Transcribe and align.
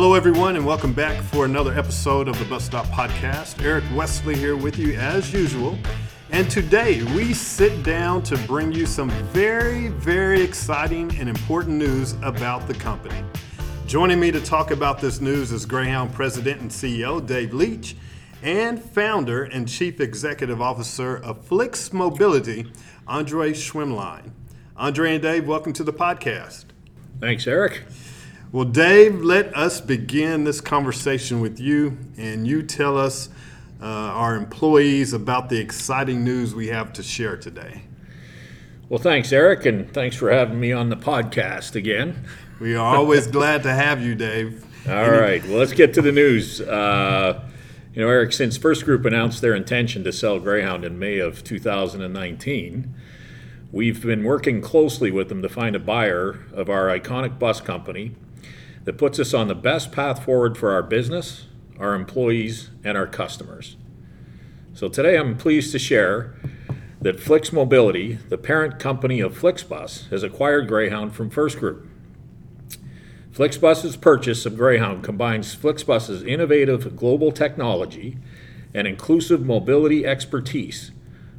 Hello, 0.00 0.14
everyone, 0.14 0.54
and 0.54 0.64
welcome 0.64 0.92
back 0.92 1.20
for 1.24 1.44
another 1.44 1.76
episode 1.76 2.28
of 2.28 2.38
the 2.38 2.44
Bus 2.44 2.64
Stop 2.64 2.86
Podcast. 2.86 3.60
Eric 3.64 3.82
Wesley 3.96 4.36
here 4.36 4.54
with 4.54 4.78
you 4.78 4.94
as 4.94 5.32
usual. 5.32 5.76
And 6.30 6.48
today 6.48 7.02
we 7.16 7.34
sit 7.34 7.82
down 7.82 8.22
to 8.22 8.38
bring 8.46 8.70
you 8.70 8.86
some 8.86 9.10
very, 9.32 9.88
very 9.88 10.40
exciting 10.40 11.10
and 11.18 11.28
important 11.28 11.78
news 11.78 12.14
about 12.22 12.68
the 12.68 12.74
company. 12.74 13.20
Joining 13.88 14.20
me 14.20 14.30
to 14.30 14.40
talk 14.40 14.70
about 14.70 15.00
this 15.00 15.20
news 15.20 15.50
is 15.50 15.66
Greyhound 15.66 16.14
President 16.14 16.60
and 16.60 16.70
CEO 16.70 17.26
Dave 17.26 17.52
Leach 17.52 17.96
and 18.40 18.80
founder 18.80 19.42
and 19.42 19.66
chief 19.66 20.00
executive 20.00 20.62
officer 20.62 21.16
of 21.16 21.44
Flix 21.44 21.92
Mobility, 21.92 22.70
Andre 23.08 23.50
Schwämmlein. 23.50 24.30
Andre 24.76 25.14
and 25.14 25.22
Dave, 25.22 25.48
welcome 25.48 25.72
to 25.72 25.82
the 25.82 25.92
podcast. 25.92 26.66
Thanks, 27.18 27.48
Eric. 27.48 27.82
Well, 28.50 28.64
Dave, 28.64 29.20
let 29.20 29.54
us 29.54 29.78
begin 29.78 30.44
this 30.44 30.62
conversation 30.62 31.40
with 31.40 31.60
you, 31.60 31.98
and 32.16 32.46
you 32.46 32.62
tell 32.62 32.96
us, 32.96 33.28
uh, 33.78 33.84
our 33.84 34.36
employees, 34.36 35.12
about 35.12 35.50
the 35.50 35.58
exciting 35.58 36.24
news 36.24 36.54
we 36.54 36.68
have 36.68 36.94
to 36.94 37.02
share 37.02 37.36
today. 37.36 37.82
Well, 38.88 39.00
thanks, 39.00 39.34
Eric, 39.34 39.66
and 39.66 39.92
thanks 39.92 40.16
for 40.16 40.30
having 40.30 40.58
me 40.58 40.72
on 40.72 40.88
the 40.88 40.96
podcast 40.96 41.74
again. 41.74 42.24
We 42.58 42.74
are 42.74 42.96
always 42.96 43.26
glad 43.30 43.64
to 43.64 43.70
have 43.70 44.00
you, 44.02 44.14
Dave. 44.14 44.64
All 44.88 45.10
right, 45.10 45.44
well, 45.44 45.58
let's 45.58 45.74
get 45.74 45.92
to 45.94 46.00
the 46.00 46.12
news. 46.12 46.62
Uh, 46.62 47.46
you 47.92 48.00
know, 48.00 48.08
Eric, 48.08 48.32
since 48.32 48.56
First 48.56 48.86
Group 48.86 49.04
announced 49.04 49.42
their 49.42 49.54
intention 49.54 50.04
to 50.04 50.12
sell 50.12 50.40
Greyhound 50.40 50.86
in 50.86 50.98
May 50.98 51.18
of 51.18 51.44
2019, 51.44 52.94
we've 53.72 54.02
been 54.02 54.24
working 54.24 54.62
closely 54.62 55.10
with 55.10 55.28
them 55.28 55.42
to 55.42 55.50
find 55.50 55.76
a 55.76 55.78
buyer 55.78 56.46
of 56.54 56.70
our 56.70 56.86
iconic 56.86 57.38
bus 57.38 57.60
company 57.60 58.14
that 58.88 58.96
puts 58.96 59.20
us 59.20 59.34
on 59.34 59.48
the 59.48 59.54
best 59.54 59.92
path 59.92 60.24
forward 60.24 60.56
for 60.56 60.72
our 60.72 60.82
business, 60.82 61.44
our 61.78 61.94
employees, 61.94 62.70
and 62.82 62.96
our 62.96 63.06
customers. 63.06 63.76
So 64.72 64.88
today 64.88 65.18
I'm 65.18 65.36
pleased 65.36 65.72
to 65.72 65.78
share 65.78 66.34
that 67.02 67.20
Flix 67.20 67.52
Mobility, 67.52 68.14
the 68.30 68.38
parent 68.38 68.78
company 68.78 69.20
of 69.20 69.38
FlixBus, 69.38 70.08
has 70.08 70.22
acquired 70.22 70.68
Greyhound 70.68 71.14
from 71.14 71.28
First 71.28 71.58
Group. 71.58 71.86
FlixBus's 73.30 73.98
purchase 73.98 74.46
of 74.46 74.56
Greyhound 74.56 75.04
combines 75.04 75.54
FlixBus's 75.54 76.22
innovative 76.22 76.96
global 76.96 77.30
technology 77.30 78.16
and 78.72 78.86
inclusive 78.86 79.44
mobility 79.44 80.06
expertise 80.06 80.92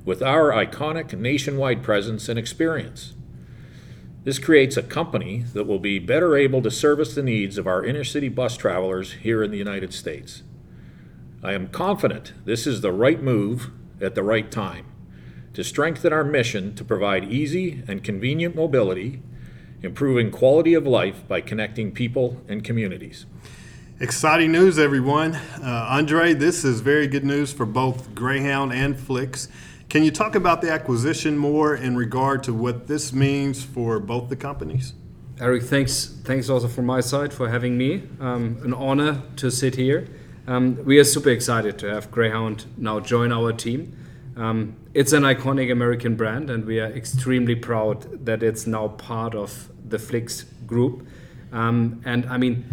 with 0.05 0.21
our 0.21 0.51
iconic 0.51 1.17
nationwide 1.17 1.81
presence 1.81 2.29
and 2.29 2.37
experience. 2.37 3.15
This 4.29 4.37
creates 4.37 4.77
a 4.77 4.83
company 4.83 5.39
that 5.53 5.63
will 5.63 5.79
be 5.79 5.97
better 5.97 6.37
able 6.37 6.61
to 6.61 6.69
service 6.69 7.15
the 7.15 7.23
needs 7.23 7.57
of 7.57 7.65
our 7.65 7.83
inner 7.83 8.03
city 8.03 8.29
bus 8.29 8.55
travelers 8.55 9.13
here 9.13 9.41
in 9.41 9.49
the 9.49 9.57
United 9.57 9.91
States. 9.91 10.43
I 11.41 11.53
am 11.53 11.69
confident 11.69 12.33
this 12.45 12.67
is 12.67 12.81
the 12.81 12.91
right 12.91 13.23
move 13.23 13.71
at 13.99 14.13
the 14.13 14.21
right 14.21 14.51
time 14.51 14.85
to 15.55 15.63
strengthen 15.63 16.13
our 16.13 16.23
mission 16.23 16.75
to 16.75 16.83
provide 16.83 17.23
easy 17.23 17.81
and 17.87 18.03
convenient 18.03 18.55
mobility, 18.55 19.23
improving 19.81 20.29
quality 20.29 20.75
of 20.75 20.85
life 20.85 21.27
by 21.27 21.41
connecting 21.41 21.91
people 21.91 22.39
and 22.47 22.63
communities. 22.63 23.25
Exciting 23.99 24.51
news, 24.51 24.77
everyone. 24.77 25.33
Uh, 25.33 25.87
Andre, 25.89 26.35
this 26.35 26.63
is 26.63 26.81
very 26.81 27.07
good 27.07 27.25
news 27.25 27.51
for 27.51 27.65
both 27.65 28.13
Greyhound 28.13 28.73
and 28.73 28.95
Flix. 28.95 29.47
Can 29.89 30.03
you 30.03 30.11
talk 30.11 30.35
about 30.35 30.61
the 30.61 30.71
acquisition 30.71 31.35
more 31.35 31.75
in 31.75 31.97
regard 31.97 32.43
to 32.43 32.53
what 32.53 32.85
this 32.85 33.11
means 33.11 33.63
for 33.63 33.99
both 33.99 34.29
the 34.29 34.35
companies? 34.35 34.93
Eric, 35.41 35.63
thanks. 35.63 36.05
Thanks 36.05 36.47
also 36.47 36.67
from 36.67 36.85
my 36.85 37.01
side 37.01 37.33
for 37.33 37.49
having 37.49 37.75
me. 37.75 38.03
Um, 38.19 38.59
an 38.63 38.71
honor 38.71 39.23
to 39.37 39.49
sit 39.49 39.77
here. 39.77 40.07
Um, 40.45 40.85
we 40.85 40.99
are 40.99 41.03
super 41.03 41.31
excited 41.31 41.79
to 41.79 41.87
have 41.91 42.11
Greyhound 42.11 42.67
now 42.77 42.99
join 42.99 43.31
our 43.31 43.51
team. 43.51 43.97
Um, 44.37 44.75
it's 44.93 45.11
an 45.11 45.23
iconic 45.23 45.71
American 45.71 46.15
brand, 46.15 46.51
and 46.51 46.65
we 46.65 46.79
are 46.79 46.91
extremely 46.91 47.55
proud 47.55 48.27
that 48.27 48.43
it's 48.43 48.67
now 48.67 48.89
part 48.89 49.33
of 49.33 49.71
the 49.83 49.97
Flix 49.97 50.43
group. 50.67 51.07
Um, 51.51 52.03
and 52.05 52.27
I 52.27 52.37
mean, 52.37 52.63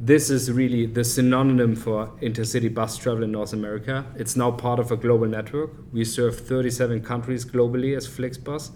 this 0.00 0.30
is 0.30 0.50
really 0.52 0.86
the 0.86 1.02
synonym 1.02 1.74
for 1.74 2.06
intercity 2.22 2.72
bus 2.72 2.96
travel 2.96 3.24
in 3.24 3.32
North 3.32 3.52
America. 3.52 4.06
It's 4.16 4.36
now 4.36 4.52
part 4.52 4.78
of 4.78 4.92
a 4.92 4.96
global 4.96 5.26
network. 5.26 5.72
We 5.92 6.04
serve 6.04 6.38
37 6.38 7.02
countries 7.02 7.44
globally 7.44 7.96
as 7.96 8.06
FlixBus, 8.06 8.70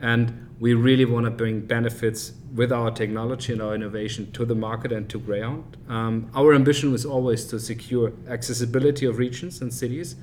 and 0.00 0.48
we 0.60 0.74
really 0.74 1.04
want 1.04 1.24
to 1.24 1.30
bring 1.30 1.60
benefits 1.66 2.34
with 2.54 2.70
our 2.70 2.92
technology 2.92 3.52
and 3.52 3.60
our 3.60 3.74
innovation 3.74 4.30
to 4.32 4.44
the 4.44 4.54
market 4.54 4.92
and 4.92 5.08
to 5.10 5.18
Greyhound. 5.18 5.76
Um, 5.88 6.30
our 6.34 6.54
ambition 6.54 6.92
was 6.92 7.04
always 7.04 7.46
to 7.46 7.58
secure 7.58 8.12
accessibility 8.28 9.06
of 9.06 9.18
regions 9.18 9.60
and 9.60 9.74
cities 9.74 10.14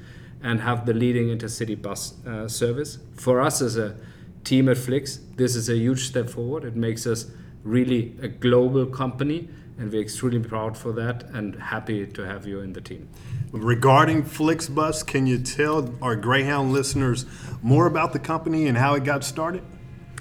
and 0.41 0.61
have 0.61 0.85
the 0.85 0.93
leading 0.93 1.27
intercity 1.27 1.79
bus 1.81 2.25
uh, 2.25 2.47
service. 2.47 2.99
For 3.15 3.41
us 3.41 3.61
as 3.61 3.75
a 3.75 3.97
team 4.45 4.69
at 4.69 4.77
Flix, 4.77 5.19
this 5.35 5.57
is 5.57 5.67
a 5.67 5.75
huge 5.75 6.07
step 6.07 6.29
forward. 6.29 6.63
It 6.63 6.75
makes 6.75 7.05
us 7.05 7.31
really 7.63 8.15
a 8.21 8.29
global 8.29 8.85
company 8.85 9.49
and 9.77 9.91
we're 9.91 10.01
extremely 10.01 10.39
proud 10.39 10.77
for 10.77 10.91
that 10.93 11.23
and 11.33 11.55
happy 11.55 12.05
to 12.05 12.21
have 12.25 12.47
you 12.47 12.59
in 12.61 12.73
the 12.73 12.81
team. 12.81 13.07
Regarding 13.51 14.23
FlixBus, 14.23 15.05
can 15.05 15.27
you 15.27 15.37
tell 15.37 15.93
our 16.01 16.15
Greyhound 16.15 16.73
listeners 16.73 17.25
more 17.61 17.85
about 17.85 18.13
the 18.13 18.19
company 18.19 18.67
and 18.67 18.77
how 18.77 18.95
it 18.95 19.03
got 19.03 19.23
started? 19.23 19.63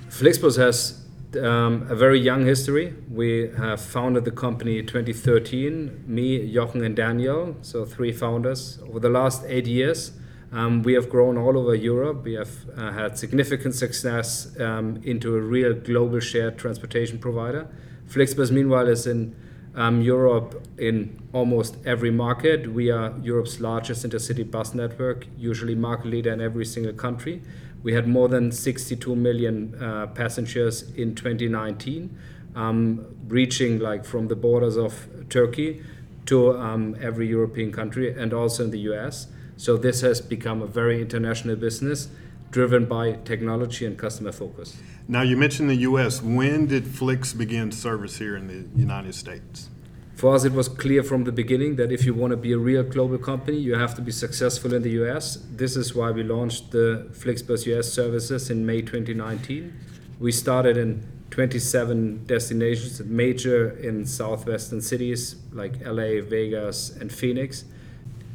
FlixBus 0.09 0.56
has 0.56 1.06
um, 1.37 1.87
a 1.91 1.94
very 1.94 2.21
young 2.21 2.44
history. 2.44 2.94
We 3.11 3.50
have 3.56 3.81
founded 3.81 4.25
the 4.25 4.31
company 4.31 4.78
in 4.78 4.87
2013, 4.87 6.05
me, 6.06 6.53
Jochen, 6.53 6.84
and 6.84 6.94
Daniel, 6.94 7.56
so 7.62 7.84
three 7.84 8.12
founders. 8.12 8.78
Over 8.88 9.00
the 9.00 9.09
last 9.09 9.44
eight 9.47 9.67
years, 9.67 10.12
um, 10.53 10.83
we 10.83 10.94
have 10.94 11.11
grown 11.11 11.37
all 11.37 11.59
over 11.59 11.75
Europe. 11.75 12.25
We 12.25 12.34
have 12.34 12.50
uh, 12.77 12.93
had 12.93 13.19
significant 13.19 13.75
success 13.75 14.59
um, 14.61 15.00
into 15.03 15.34
a 15.34 15.41
real 15.41 15.75
global 15.75 16.21
shared 16.21 16.59
transportation 16.59 17.19
provider. 17.19 17.69
FlixBus, 18.09 18.50
meanwhile, 18.50 18.88
is 18.88 19.06
in 19.06 19.34
um, 19.76 20.00
Europe 20.00 20.66
in 20.78 21.22
almost 21.32 21.76
every 21.84 22.10
market. 22.10 22.72
We 22.72 22.91
are 22.91 23.14
Europe's 23.22 23.60
largest 23.60 24.09
intercity 24.09 24.50
bus 24.50 24.75
network, 24.75 25.26
usually 25.37 25.75
market 25.75 26.06
leader 26.06 26.32
in 26.32 26.41
every 26.41 26.64
single 26.64 26.94
country. 26.94 27.42
We 27.82 27.92
had 27.92 28.09
more 28.09 28.28
than 28.28 28.50
62 28.50 29.14
million 29.14 29.81
uh, 29.81 30.09
passengers 30.09 30.91
in 30.97 31.14
2019, 31.14 32.19
um, 32.56 33.06
reaching 33.28 33.78
like 33.78 34.04
from 34.04 34.28
the 34.28 34.34
borders 34.34 34.76
of 34.76 35.06
Turkey 35.28 35.84
to 36.25 36.58
um, 36.58 36.97
every 37.00 37.28
European 37.28 37.70
country 37.70 38.12
and 38.12 38.32
also 38.32 38.64
in 38.64 38.70
the 38.70 38.81
US. 38.91 39.28
So 39.58 39.76
this 39.76 40.00
has 40.00 40.20
become 40.20 40.62
a 40.62 40.66
very 40.66 41.00
international 41.00 41.56
business 41.56 42.08
driven 42.56 42.87
by 42.87 43.12
technology 43.33 43.84
and 43.84 43.99
customer 43.99 44.33
focus. 44.33 44.78
Now, 45.06 45.21
you 45.21 45.37
mentioned 45.37 45.69
the 45.69 45.83
U.S. 45.91 46.22
When 46.22 46.65
did 46.65 46.87
Flix 46.87 47.34
begin 47.34 47.71
service 47.71 48.17
here 48.17 48.34
in 48.34 48.47
the 48.49 48.81
United 48.81 49.15
States? 49.15 49.69
For 50.15 50.34
us, 50.34 50.47
it 50.47 50.55
was 50.55 50.67
clear 50.67 51.03
from 51.03 51.25
the 51.25 51.33
beginning 51.33 51.77
that 51.77 51.93
if 51.93 52.06
you 52.06 52.15
want 52.15 52.31
to 52.31 52.39
be 52.39 52.53
a 52.53 52.59
real 52.71 52.83
global 52.83 53.19
company, 53.19 53.59
you 53.59 53.75
have 53.75 53.94
to 53.97 54.00
be 54.00 54.11
successful 54.11 54.72
in 54.72 54.81
the 54.81 54.93
US. 55.03 55.37
This 55.62 55.77
is 55.77 55.94
why 55.94 56.11
we 56.12 56.22
launched 56.22 56.71
the 56.71 57.11
FlixBus 57.12 57.67
US 57.75 57.93
services 57.93 58.49
in 58.49 58.65
May 58.65 58.81
2019. 58.81 59.75
We 60.19 60.33
started 60.33 60.78
in 60.78 61.06
27 61.33 62.25
destinations, 62.25 63.03
major 63.05 63.69
in 63.88 64.06
southwestern 64.06 64.81
cities 64.81 65.37
like 65.53 65.75
LA, 65.84 66.23
Vegas, 66.37 66.88
and 67.00 67.12
Phoenix. 67.12 67.67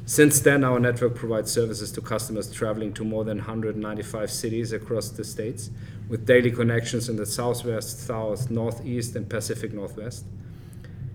Since 0.05 0.41
then, 0.41 0.63
our 0.63 0.79
network 0.79 1.15
provides 1.15 1.51
services 1.51 1.91
to 1.93 2.01
customers 2.01 2.51
traveling 2.51 2.91
to 2.93 3.03
more 3.03 3.23
than 3.23 3.37
195 3.37 4.31
cities 4.31 4.73
across 4.73 5.09
the 5.09 5.23
states, 5.23 5.69
with 6.09 6.25
daily 6.25 6.51
connections 6.51 7.07
in 7.07 7.15
the 7.15 7.25
southwest, 7.25 8.05
south, 8.07 8.49
northeast, 8.49 9.15
and 9.15 9.29
Pacific 9.29 9.73
Northwest. 9.73 10.25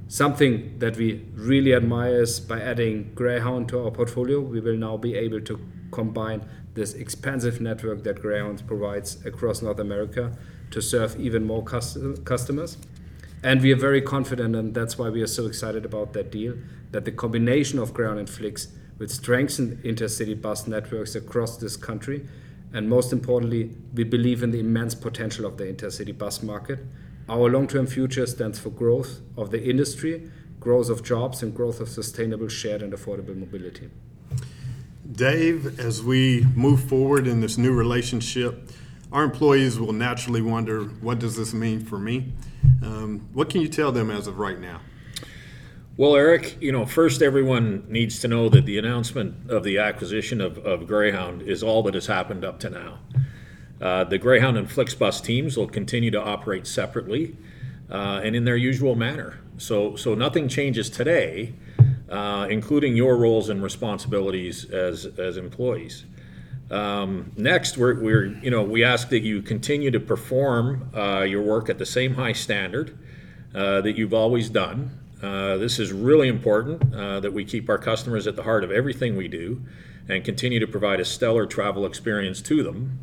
Something 0.08 0.78
that 0.78 0.96
we 0.96 1.24
really 1.34 1.74
admire 1.74 2.22
is 2.22 2.38
by 2.38 2.60
adding 2.60 3.10
Greyhound 3.14 3.68
to 3.70 3.84
our 3.84 3.90
portfolio, 3.90 4.40
we 4.40 4.60
will 4.60 4.76
now 4.76 4.96
be 4.96 5.16
able 5.16 5.40
to 5.40 5.60
combine 5.90 6.48
this 6.74 6.94
expansive 6.94 7.60
network 7.60 8.04
that 8.04 8.22
Greyhound 8.22 8.66
provides 8.68 9.24
across 9.26 9.62
North 9.62 9.80
America 9.80 10.32
to 10.70 10.80
serve 10.80 11.18
even 11.18 11.44
more 11.44 11.64
customers. 11.64 12.78
And 13.46 13.62
we 13.62 13.72
are 13.72 13.76
very 13.76 14.02
confident, 14.02 14.56
and 14.56 14.74
that's 14.74 14.98
why 14.98 15.08
we 15.08 15.22
are 15.22 15.26
so 15.28 15.46
excited 15.46 15.84
about 15.84 16.12
that 16.14 16.32
deal, 16.32 16.54
that 16.90 17.04
the 17.04 17.12
combination 17.12 17.78
of 17.78 17.94
Greyhound 17.94 18.18
and 18.18 18.28
Flix 18.28 18.68
will 18.98 19.08
strengthen 19.08 19.76
intercity 19.84 20.40
bus 20.40 20.66
networks 20.66 21.14
across 21.14 21.56
this 21.56 21.76
country 21.76 22.26
and 22.72 22.88
most 22.88 23.12
importantly, 23.12 23.70
we 23.94 24.04
believe 24.04 24.42
in 24.42 24.50
the 24.50 24.60
immense 24.60 24.94
potential 24.94 25.46
of 25.46 25.56
the 25.56 25.64
intercity 25.64 26.16
bus 26.16 26.42
market. 26.42 26.80
Our 27.28 27.48
long 27.48 27.66
term 27.66 27.86
future 27.86 28.26
stands 28.26 28.58
for 28.58 28.70
growth 28.70 29.20
of 29.36 29.50
the 29.50 29.62
industry, 29.62 30.30
growth 30.60 30.90
of 30.90 31.02
jobs, 31.02 31.42
and 31.42 31.54
growth 31.54 31.80
of 31.80 31.88
sustainable, 31.88 32.48
shared, 32.48 32.82
and 32.82 32.92
affordable 32.92 33.36
mobility. 33.36 33.88
Dave, 35.10 35.78
as 35.80 36.02
we 36.02 36.44
move 36.54 36.82
forward 36.82 37.26
in 37.26 37.40
this 37.40 37.56
new 37.56 37.72
relationship, 37.72 38.68
our 39.12 39.24
employees 39.24 39.78
will 39.78 39.92
naturally 39.92 40.42
wonder 40.42 40.84
what 40.84 41.18
does 41.18 41.36
this 41.36 41.54
mean 41.54 41.84
for 41.84 41.98
me? 41.98 42.32
Um, 42.82 43.28
what 43.32 43.50
can 43.50 43.60
you 43.60 43.68
tell 43.68 43.92
them 43.92 44.10
as 44.10 44.26
of 44.26 44.38
right 44.38 44.58
now? 44.58 44.80
Well, 45.96 46.14
Eric, 46.14 46.58
you 46.60 46.72
know, 46.72 46.84
first 46.84 47.22
everyone 47.22 47.86
needs 47.88 48.20
to 48.20 48.28
know 48.28 48.50
that 48.50 48.66
the 48.66 48.76
announcement 48.76 49.50
of 49.50 49.64
the 49.64 49.78
acquisition 49.78 50.42
of, 50.42 50.58
of 50.58 50.86
Greyhound 50.86 51.40
is 51.40 51.62
all 51.62 51.82
that 51.84 51.94
has 51.94 52.06
happened 52.06 52.44
up 52.44 52.60
to 52.60 52.70
now. 52.70 52.98
Uh, 53.80 54.04
the 54.04 54.18
Greyhound 54.18 54.58
and 54.58 54.68
Flixbus 54.68 55.22
teams 55.22 55.56
will 55.56 55.68
continue 55.68 56.10
to 56.10 56.20
operate 56.20 56.66
separately 56.66 57.34
uh, 57.90 58.20
and 58.22 58.36
in 58.36 58.44
their 58.44 58.56
usual 58.56 58.94
manner. 58.94 59.40
So, 59.56 59.96
so 59.96 60.14
nothing 60.14 60.48
changes 60.48 60.90
today, 60.90 61.54
uh, 62.10 62.46
including 62.50 62.94
your 62.94 63.16
roles 63.16 63.48
and 63.48 63.62
responsibilities 63.62 64.70
as, 64.70 65.06
as 65.18 65.38
employees. 65.38 66.04
Um, 66.70 67.32
next, 67.36 67.78
we're, 67.78 68.00
we're, 68.00 68.26
you 68.42 68.50
know, 68.50 68.62
we 68.62 68.82
ask 68.82 69.08
that 69.10 69.20
you 69.20 69.40
continue 69.42 69.90
to 69.92 70.00
perform 70.00 70.90
uh, 70.94 71.22
your 71.22 71.42
work 71.42 71.68
at 71.68 71.78
the 71.78 71.86
same 71.86 72.14
high 72.14 72.32
standard 72.32 72.98
uh, 73.54 73.80
that 73.82 73.96
you've 73.96 74.14
always 74.14 74.50
done. 74.50 74.90
Uh, 75.22 75.56
this 75.56 75.78
is 75.78 75.92
really 75.92 76.28
important 76.28 76.94
uh, 76.94 77.20
that 77.20 77.32
we 77.32 77.44
keep 77.44 77.68
our 77.68 77.78
customers 77.78 78.26
at 78.26 78.36
the 78.36 78.42
heart 78.42 78.64
of 78.64 78.70
everything 78.70 79.16
we 79.16 79.28
do 79.28 79.62
and 80.08 80.24
continue 80.24 80.60
to 80.60 80.66
provide 80.66 81.00
a 81.00 81.04
stellar 81.04 81.46
travel 81.46 81.86
experience 81.86 82.42
to 82.42 82.62
them. 82.62 82.98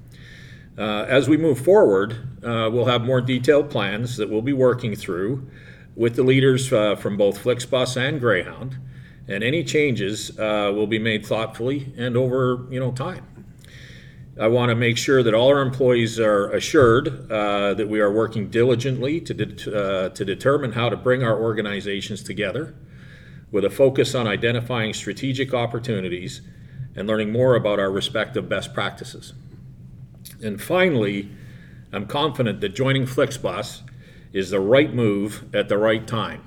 Uh, 0.77 1.05
as 1.07 1.29
we 1.29 1.37
move 1.37 1.59
forward, 1.59 2.13
uh, 2.43 2.69
we'll 2.71 2.85
have 2.85 3.03
more 3.03 3.21
detailed 3.21 3.69
plans 3.69 4.17
that 4.17 4.29
we'll 4.29 4.41
be 4.41 4.53
working 4.53 4.95
through 4.95 5.47
with 5.95 6.15
the 6.15 6.23
leaders 6.23 6.67
from 6.67 7.17
both 7.17 7.43
Flixbus 7.43 7.95
and 7.95 8.19
Greyhound, 8.19 8.77
and 9.27 9.43
any 9.43 9.63
changes 9.63 10.35
will 10.37 10.87
be 10.87 10.97
made 10.97 11.23
thoughtfully 11.23 11.93
and 11.95 12.17
over 12.17 12.65
you 12.71 12.79
know 12.79 12.91
time. 12.91 13.32
I 14.39 14.47
want 14.47 14.69
to 14.69 14.75
make 14.75 14.97
sure 14.97 15.21
that 15.21 15.35
all 15.35 15.49
our 15.49 15.61
employees 15.61 16.19
are 16.19 16.49
assured 16.51 17.31
uh, 17.31 17.75
that 17.75 17.87
we 17.87 17.99
are 17.99 18.11
working 18.11 18.49
diligently 18.49 19.21
to, 19.21 19.33
de- 19.33 19.77
uh, 19.77 20.09
to 20.09 20.25
determine 20.25 20.71
how 20.71 20.89
to 20.89 20.97
bring 20.97 21.21
our 21.23 21.39
organizations 21.39 22.23
together 22.23 22.73
with 23.51 23.63
a 23.63 23.69
focus 23.69 24.15
on 24.15 24.25
identifying 24.25 24.91
strategic 24.91 25.53
opportunities 25.53 26.41
and 26.95 27.07
learning 27.07 27.31
more 27.31 27.55
about 27.55 27.79
our 27.79 27.91
respective 27.91 28.49
best 28.49 28.73
practices. 28.73 29.33
And 30.41 30.59
finally, 30.59 31.29
I'm 31.91 32.07
confident 32.07 32.59
that 32.61 32.69
joining 32.69 33.05
Flixbus 33.05 33.81
is 34.31 34.49
the 34.49 34.59
right 34.59 34.91
move 34.91 35.45
at 35.53 35.69
the 35.69 35.77
right 35.77 36.07
time. 36.07 36.41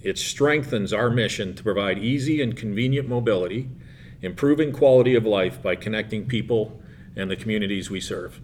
It 0.00 0.16
strengthens 0.16 0.92
our 0.92 1.10
mission 1.10 1.54
to 1.56 1.62
provide 1.64 1.98
easy 1.98 2.40
and 2.40 2.56
convenient 2.56 3.08
mobility, 3.08 3.68
improving 4.20 4.70
quality 4.70 5.16
of 5.16 5.26
life 5.26 5.60
by 5.60 5.74
connecting 5.74 6.26
people 6.28 6.80
and 7.16 7.30
the 7.30 7.36
communities 7.36 7.90
we 7.90 8.00
serve. 8.00 8.40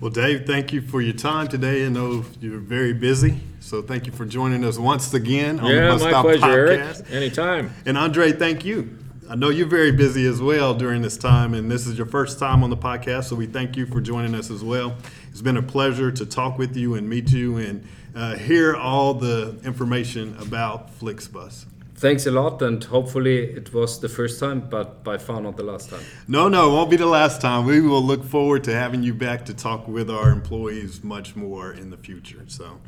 Well, 0.00 0.10
Dave, 0.10 0.46
thank 0.46 0.72
you 0.72 0.82
for 0.82 1.00
your 1.00 1.14
time 1.14 1.48
today. 1.48 1.86
I 1.86 1.88
know 1.88 2.24
you're 2.40 2.58
very 2.58 2.92
busy, 2.92 3.40
so 3.60 3.80
thank 3.80 4.06
you 4.06 4.12
for 4.12 4.26
joining 4.26 4.64
us 4.64 4.78
once 4.78 5.14
again 5.14 5.60
on 5.60 5.70
the 5.70 5.80
Bus 5.80 6.02
my 6.02 6.10
Stop 6.10 6.24
pleasure, 6.24 6.40
Podcast. 6.40 7.00
Eric. 7.00 7.10
Anytime. 7.10 7.74
And 7.86 7.96
Andre, 7.96 8.32
thank 8.32 8.64
you. 8.64 8.98
I 9.30 9.36
know 9.36 9.48
you're 9.48 9.66
very 9.66 9.92
busy 9.92 10.26
as 10.26 10.42
well 10.42 10.74
during 10.74 11.00
this 11.00 11.16
time, 11.16 11.54
and 11.54 11.70
this 11.70 11.86
is 11.86 11.96
your 11.96 12.06
first 12.06 12.38
time 12.38 12.62
on 12.62 12.68
the 12.68 12.76
podcast, 12.76 13.24
so 13.24 13.36
we 13.36 13.46
thank 13.46 13.76
you 13.76 13.86
for 13.86 14.00
joining 14.00 14.34
us 14.34 14.50
as 14.50 14.62
well. 14.62 14.96
It's 15.30 15.40
been 15.40 15.56
a 15.56 15.62
pleasure 15.62 16.12
to 16.12 16.26
talk 16.26 16.58
with 16.58 16.76
you 16.76 16.94
and 16.94 17.08
meet 17.08 17.32
you 17.32 17.56
and 17.56 17.86
uh, 18.14 18.36
hear 18.36 18.76
all 18.76 19.14
the 19.14 19.58
information 19.64 20.36
about 20.38 20.98
Flixbus. 21.00 21.64
Thanks 21.96 22.26
a 22.26 22.32
lot, 22.32 22.60
and 22.60 22.82
hopefully 22.82 23.38
it 23.38 23.72
was 23.72 24.00
the 24.00 24.08
first 24.08 24.40
time, 24.40 24.68
but 24.68 25.04
by 25.04 25.16
far 25.16 25.40
not 25.40 25.56
the 25.56 25.62
last 25.62 25.90
time. 25.90 26.02
No, 26.26 26.48
no, 26.48 26.68
it 26.68 26.72
won't 26.72 26.90
be 26.90 26.96
the 26.96 27.06
last 27.06 27.40
time. 27.40 27.66
We 27.66 27.80
will 27.80 28.02
look 28.02 28.24
forward 28.24 28.64
to 28.64 28.74
having 28.74 29.04
you 29.04 29.14
back 29.14 29.44
to 29.44 29.54
talk 29.54 29.86
with 29.86 30.10
our 30.10 30.30
employees 30.30 31.04
much 31.04 31.36
more 31.36 31.72
in 31.72 31.90
the 31.90 31.96
future. 31.96 32.42
So, 32.48 32.80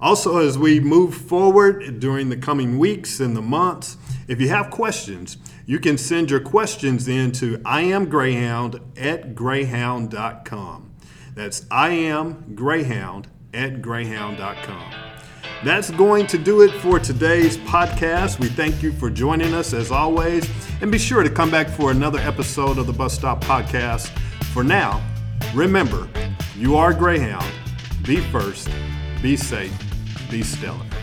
Also, 0.00 0.38
as 0.38 0.56
we 0.56 0.80
move 0.80 1.14
forward 1.14 2.00
during 2.00 2.30
the 2.30 2.36
coming 2.36 2.78
weeks 2.78 3.20
and 3.20 3.36
the 3.36 3.42
months, 3.42 3.96
if 4.28 4.40
you 4.40 4.48
have 4.48 4.70
questions, 4.70 5.36
you 5.66 5.78
can 5.78 5.98
send 5.98 6.30
your 6.30 6.40
questions 6.40 7.06
in 7.06 7.32
to 7.32 7.58
iamgreyhound 7.58 8.80
at 8.96 9.34
greyhound.com. 9.34 10.94
That's 11.34 11.60
iamgreyhound 11.62 13.26
at 13.52 13.82
greyhound.com. 13.82 14.92
That's 15.62 15.90
going 15.90 16.26
to 16.28 16.38
do 16.38 16.62
it 16.62 16.70
for 16.80 16.98
today's 16.98 17.58
podcast. 17.58 18.38
We 18.38 18.48
thank 18.48 18.82
you 18.82 18.92
for 18.92 19.10
joining 19.10 19.52
us 19.52 19.74
as 19.74 19.90
always, 19.90 20.48
and 20.80 20.90
be 20.90 20.98
sure 20.98 21.22
to 21.22 21.28
come 21.28 21.50
back 21.50 21.68
for 21.68 21.90
another 21.90 22.18
episode 22.20 22.78
of 22.78 22.86
the 22.86 22.94
Bus 22.94 23.12
Stop 23.12 23.44
Podcast. 23.44 24.08
For 24.54 24.64
now, 24.64 25.02
remember, 25.54 26.08
you 26.56 26.76
are 26.76 26.94
Greyhound. 26.94 27.44
Be 28.04 28.16
first, 28.16 28.70
be 29.20 29.36
safe, 29.36 29.76
be 30.30 30.44
stellar. 30.44 30.99